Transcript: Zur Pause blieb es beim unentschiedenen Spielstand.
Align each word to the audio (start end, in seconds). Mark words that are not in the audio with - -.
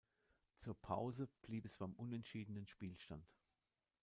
Zur 0.57 0.73
Pause 0.81 1.29
blieb 1.43 1.63
es 1.63 1.77
beim 1.77 1.93
unentschiedenen 1.93 2.65
Spielstand. 2.65 3.31